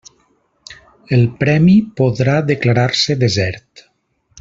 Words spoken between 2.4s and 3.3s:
declarar-se